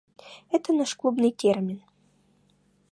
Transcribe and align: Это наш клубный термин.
Это 0.49 0.73
наш 0.73 0.95
клубный 0.95 1.29
термин. 1.31 1.83